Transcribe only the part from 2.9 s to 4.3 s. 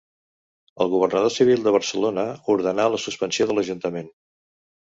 la suspensió de l'ajuntament.